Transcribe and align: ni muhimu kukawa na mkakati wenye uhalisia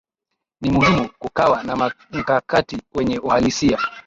ni 0.61 0.71
muhimu 0.71 1.09
kukawa 1.19 1.63
na 1.63 1.93
mkakati 2.11 2.81
wenye 2.93 3.19
uhalisia 3.19 3.77